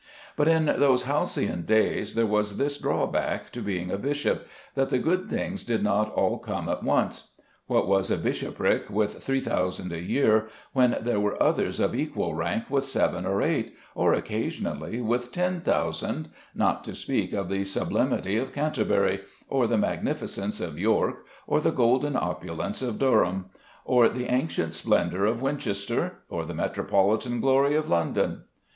But 0.35 0.47
in 0.47 0.65
those 0.65 1.03
halcyon 1.03 1.61
days, 1.61 2.15
there 2.15 2.25
was 2.25 2.57
this 2.57 2.79
drawback 2.79 3.51
to 3.51 3.61
being 3.61 3.91
a 3.91 3.99
bishop, 3.99 4.47
that 4.73 4.89
the 4.89 4.97
good 4.97 5.29
things 5.29 5.63
did 5.63 5.83
not 5.83 6.11
all 6.15 6.39
come 6.39 6.67
at 6.69 6.81
once. 6.81 7.33
What 7.67 7.85
was 7.87 8.09
a 8.09 8.17
bishopric 8.17 8.89
with 8.89 9.21
three 9.23 9.41
thousand 9.41 9.91
a 9.93 9.99
year, 10.01 10.49
when 10.73 10.97
there 11.01 11.19
were 11.19 11.39
others 11.39 11.79
of 11.79 11.93
equal 11.93 12.33
rank 12.33 12.63
with 12.67 12.83
seven, 12.83 13.27
or 13.27 13.43
eight, 13.43 13.75
or 13.93 14.15
occasionally 14.15 15.01
with 15.01 15.31
ten 15.31 15.59
thousand, 15.61 16.29
not 16.55 16.83
to 16.85 16.95
speak 16.95 17.31
of 17.31 17.47
the 17.47 17.63
sublimity 17.63 18.37
of 18.37 18.53
Canterbury, 18.53 19.19
or 19.49 19.67
the 19.67 19.77
magnificence 19.77 20.59
of 20.59 20.79
York, 20.79 21.27
or 21.45 21.61
the 21.61 21.69
golden 21.71 22.15
opulence 22.15 22.81
of 22.81 22.97
Durham, 22.97 23.51
or 23.85 24.09
the 24.09 24.33
ancient 24.33 24.73
splendour 24.73 25.25
of 25.25 25.43
Winchester, 25.43 26.21
or 26.27 26.43
the 26.43 26.55
metropolitan 26.55 27.39
glory 27.39 27.75
of 27.75 27.87
London? 27.87 28.45